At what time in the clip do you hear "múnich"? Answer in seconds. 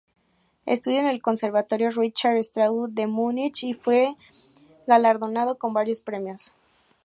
3.05-3.63